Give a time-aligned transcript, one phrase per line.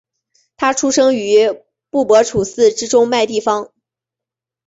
[0.57, 3.71] 他生于工布博楚寺之中麦地方。